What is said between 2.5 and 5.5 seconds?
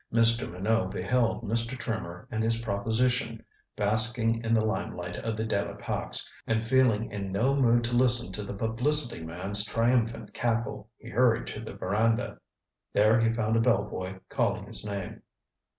"proposition" basking in the lime light of the